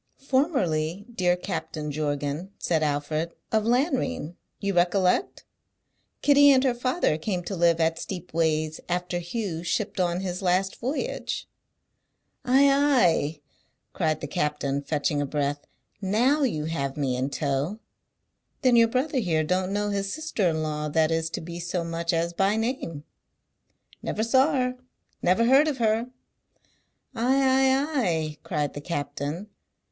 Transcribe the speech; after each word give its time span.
"Formerly, 0.17 1.05
dear 1.13 1.35
Captain 1.35 1.91
Jorgan," 1.91 2.49
said 2.57 2.81
Alfred, 2.81 3.33
"of 3.51 3.65
Lanrean, 3.65 4.35
you 4.59 4.73
recollect? 4.73 5.45
Kitty 6.23 6.49
and 6.49 6.63
her 6.63 6.73
father 6.73 7.19
came 7.19 7.43
to 7.43 7.55
live 7.55 7.79
at 7.79 7.99
Steepways 7.99 8.79
after 8.89 9.19
Hugh 9.19 9.61
shipped 9.63 9.99
on 9.99 10.21
his 10.21 10.41
last 10.41 10.77
voyage." 10.77 11.47
"Ay, 12.43 12.67
ay!" 12.67 13.41
cried 13.93 14.21
the 14.21 14.27
captain, 14.27 14.81
fetching 14.81 15.21
a 15.21 15.25
breath. 15.27 15.67
"Now 16.01 16.41
you 16.41 16.65
have 16.65 16.97
me 16.97 17.15
in 17.15 17.29
tow. 17.29 17.77
Then 18.63 18.75
your 18.75 18.87
brother 18.87 19.19
here 19.19 19.43
don't 19.43 19.71
know 19.71 19.89
his 19.89 20.11
sister 20.11 20.49
in 20.49 20.63
law 20.63 20.89
that 20.89 21.11
is 21.11 21.29
to 21.29 21.41
be 21.41 21.59
so 21.59 21.83
much 21.83 22.11
as 22.11 22.33
by 22.33 22.55
name?" 22.55 23.03
"Never 24.01 24.23
saw 24.23 24.53
her; 24.53 24.77
never 25.21 25.45
heard 25.45 25.67
of 25.67 25.77
her!" 25.77 26.07
"Ay, 27.13 27.35
ay, 27.35 27.93
ay!" 28.01 28.37
cried 28.43 28.73
the 28.73 28.81
captain. 28.81 29.47